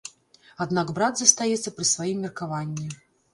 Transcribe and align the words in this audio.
Аднак 0.63 0.93
брат 0.97 1.13
застаецца 1.21 1.75
пры 1.75 1.85
сваім 1.93 2.25
меркаванні. 2.27 2.89